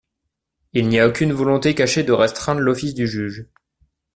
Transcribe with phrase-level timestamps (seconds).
[0.73, 3.45] Il n’y a aucune volonté cachée de restreindre l’office du juge.